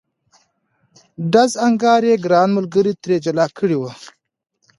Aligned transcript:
ډز 1.31 1.51
انګاز 1.65 2.01
یې 2.09 2.15
ګران 2.25 2.49
ملګري 2.57 2.93
ترې 3.01 3.15
جلا 3.25 3.45
کړی 3.57 3.77
و. 3.77 3.83